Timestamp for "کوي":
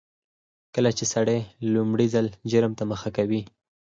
3.17-3.41